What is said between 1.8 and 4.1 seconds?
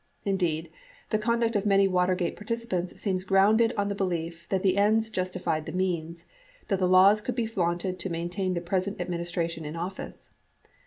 Watergate participants seems grounded on the